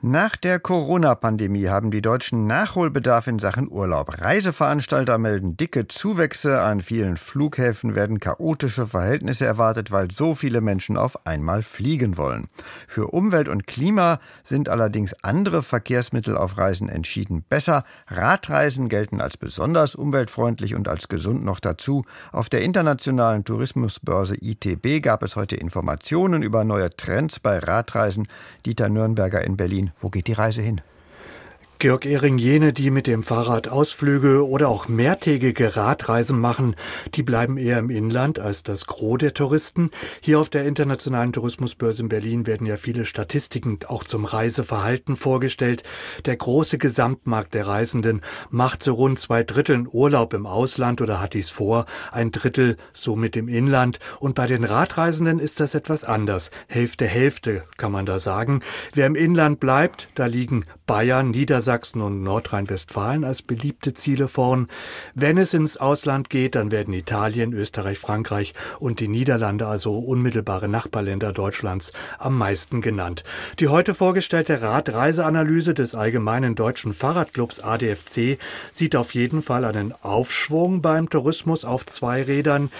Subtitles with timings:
[0.00, 4.20] Nach der Corona-Pandemie haben die Deutschen Nachholbedarf in Sachen Urlaub.
[4.20, 6.60] Reiseveranstalter melden dicke Zuwächse.
[6.60, 12.46] An vielen Flughäfen werden chaotische Verhältnisse erwartet, weil so viele Menschen auf einmal fliegen wollen.
[12.86, 17.82] Für Umwelt und Klima sind allerdings andere Verkehrsmittel auf Reisen entschieden besser.
[18.06, 22.04] Radreisen gelten als besonders umweltfreundlich und als gesund noch dazu.
[22.30, 28.28] Auf der internationalen Tourismusbörse ITB gab es heute Informationen über neue Trends bei Radreisen.
[28.64, 29.87] Dieter Nürnberger in Berlin.
[30.00, 30.80] Wo geht die Reise hin?
[31.80, 36.74] Georg Ehring, jene, die mit dem Fahrrad Ausflüge oder auch mehrtägige Radreisen machen,
[37.14, 39.92] die bleiben eher im Inland als das Gros der Touristen.
[40.20, 45.84] Hier auf der Internationalen Tourismusbörse in Berlin werden ja viele Statistiken auch zum Reiseverhalten vorgestellt.
[46.24, 51.34] Der große Gesamtmarkt der Reisenden macht so rund zwei Drittel Urlaub im Ausland oder hat
[51.34, 54.00] dies vor, ein Drittel somit im Inland.
[54.18, 56.50] Und bei den Radreisenden ist das etwas anders.
[56.66, 58.62] Hälfte, Hälfte kann man da sagen.
[58.94, 64.68] Wer im Inland bleibt, da liegen Bayern, Niedersachsen und Nordrhein-Westfalen als beliebte Ziele vorn.
[65.14, 70.66] Wenn es ins Ausland geht, dann werden Italien, Österreich, Frankreich und die Niederlande, also unmittelbare
[70.66, 73.22] Nachbarländer Deutschlands, am meisten genannt.
[73.60, 78.38] Die heute vorgestellte Radreiseanalyse des Allgemeinen Deutschen Fahrradclubs ADFC
[78.72, 82.70] sieht auf jeden Fall einen Aufschwung beim Tourismus auf zwei Rädern.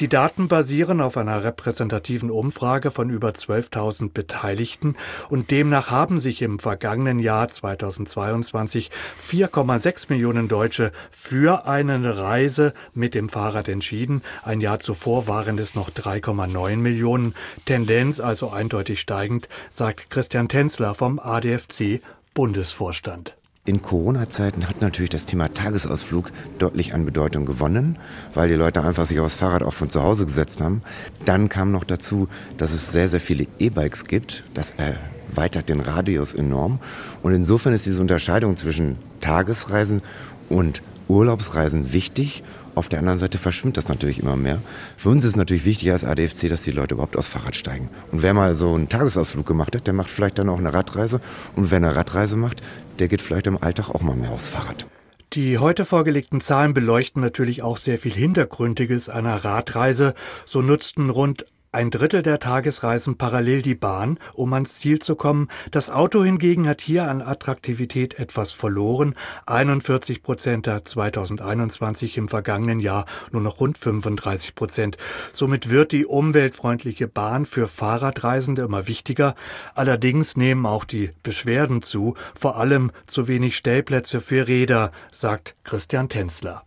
[0.00, 4.96] Die Daten basieren auf einer repräsentativen Umfrage von über 12.000 Beteiligten
[5.30, 13.14] und demnach haben sich im vergangenen Jahr 2022 4,6 Millionen Deutsche für eine Reise mit
[13.14, 14.22] dem Fahrrad entschieden.
[14.42, 17.34] Ein Jahr zuvor waren es noch 3,9 Millionen.
[17.64, 22.00] Tendenz also eindeutig steigend, sagt Christian Tänzler vom ADFC
[22.34, 23.34] Bundesvorstand.
[23.66, 27.96] In Corona-Zeiten hat natürlich das Thema Tagesausflug deutlich an Bedeutung gewonnen,
[28.34, 30.82] weil die Leute einfach sich aufs Fahrrad auch von zu Hause gesetzt haben.
[31.24, 34.44] Dann kam noch dazu, dass es sehr, sehr viele E-Bikes gibt.
[34.52, 36.78] Das erweitert den Radius enorm.
[37.22, 40.02] Und insofern ist diese Unterscheidung zwischen Tagesreisen
[40.50, 42.42] und Urlaubsreisen wichtig.
[42.74, 44.60] Auf der anderen Seite verschwimmt das natürlich immer mehr.
[44.96, 47.88] Für uns ist natürlich wichtig als ADFC, dass die Leute überhaupt aufs Fahrrad steigen.
[48.10, 51.20] Und wer mal so einen Tagesausflug gemacht hat, der macht vielleicht dann auch eine Radreise.
[51.54, 52.62] Und wer eine Radreise macht,
[52.98, 54.86] der geht vielleicht im Alltag auch mal mehr aufs Fahrrad.
[55.34, 60.14] Die heute vorgelegten Zahlen beleuchten natürlich auch sehr viel Hintergründiges einer Radreise.
[60.44, 65.48] So nutzten rund ein Drittel der Tagesreisen parallel die Bahn, um ans Ziel zu kommen.
[65.72, 69.14] Das Auto hingegen hat hier an Attraktivität etwas verloren.
[69.46, 74.96] 41 Prozent der 2021 im vergangenen Jahr nur noch rund 35 Prozent.
[75.32, 79.34] Somit wird die umweltfreundliche Bahn für Fahrradreisende immer wichtiger.
[79.74, 86.08] Allerdings nehmen auch die Beschwerden zu, vor allem zu wenig Stellplätze für Räder, sagt Christian
[86.08, 86.64] Tänzler.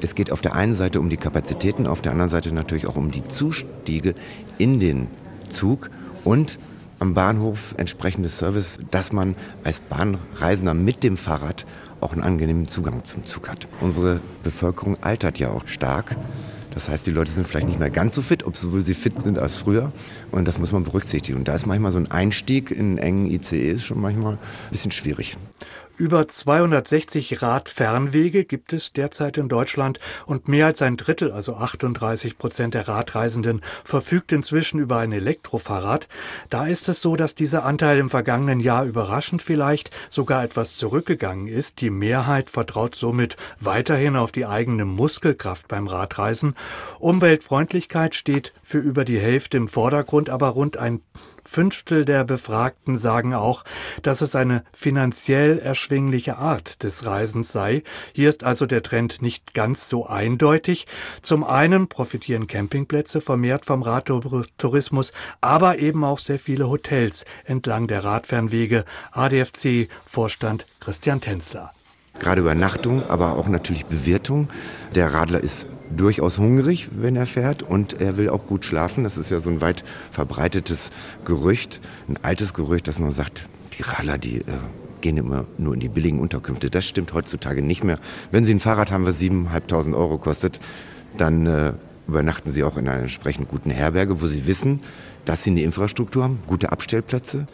[0.00, 2.94] Es geht auf der einen Seite um die Kapazitäten, auf der anderen Seite natürlich auch
[2.94, 4.14] um die Zustiege
[4.56, 5.08] in den
[5.48, 5.90] Zug
[6.22, 6.56] und
[7.00, 11.66] am Bahnhof entsprechendes Service, dass man als Bahnreisender mit dem Fahrrad
[12.00, 13.66] auch einen angenehmen Zugang zum Zug hat.
[13.80, 16.16] Unsere Bevölkerung altert ja auch stark.
[16.72, 19.36] Das heißt, die Leute sind vielleicht nicht mehr ganz so fit, obwohl sie fit sind
[19.36, 19.90] als früher.
[20.30, 21.38] Und das muss man berücksichtigen.
[21.38, 24.38] Und da ist manchmal so ein Einstieg in engen ICEs schon manchmal ein
[24.70, 25.36] bisschen schwierig.
[25.98, 32.38] Über 260 Radfernwege gibt es derzeit in Deutschland und mehr als ein Drittel, also 38
[32.38, 36.06] Prozent der Radreisenden, verfügt inzwischen über ein Elektrofahrrad.
[36.50, 41.48] Da ist es so, dass dieser Anteil im vergangenen Jahr überraschend vielleicht sogar etwas zurückgegangen
[41.48, 41.80] ist.
[41.80, 46.54] Die Mehrheit vertraut somit weiterhin auf die eigene Muskelkraft beim Radreisen.
[47.00, 51.00] Umweltfreundlichkeit steht für über die Hälfte im Vordergrund, aber rund ein
[51.50, 53.64] Fünftel der Befragten sagen auch,
[54.02, 57.82] dass es eine finanziell erschwingliche Art des Reisens sei.
[58.12, 60.86] Hier ist also der Trend nicht ganz so eindeutig.
[61.22, 68.04] Zum einen profitieren Campingplätze vermehrt vom Radtourismus, aber eben auch sehr viele Hotels entlang der
[68.04, 68.84] Radfernwege.
[69.12, 71.72] ADFC-Vorstand Christian Tänzler.
[72.18, 74.48] Gerade Übernachtung, aber auch natürlich Bewirtung.
[74.94, 79.04] Der Radler ist durchaus hungrig, wenn er fährt und er will auch gut schlafen.
[79.04, 80.90] Das ist ja so ein weit verbreitetes
[81.24, 83.44] Gerücht, ein altes Gerücht, das nur sagt,
[83.78, 84.44] die Radler, die äh,
[85.00, 86.70] gehen immer nur in die billigen Unterkünfte.
[86.70, 87.98] Das stimmt heutzutage nicht mehr.
[88.30, 90.60] Wenn Sie ein Fahrrad haben, was 7.500 Euro kostet,
[91.16, 91.72] dann äh,
[92.06, 94.80] übernachten Sie auch in einer entsprechend guten Herberge, wo Sie wissen,
[95.24, 97.46] dass Sie eine Infrastruktur haben, gute Abstellplätze.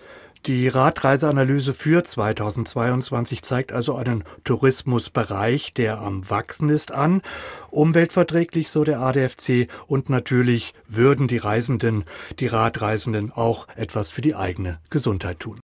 [0.46, 7.22] Die Radreiseanalyse für 2022 zeigt also einen Tourismusbereich, der am Wachsen ist, an.
[7.70, 9.68] Umweltverträglich, so der ADFC.
[9.86, 12.04] Und natürlich würden die Reisenden,
[12.40, 15.62] die Radreisenden auch etwas für die eigene Gesundheit tun.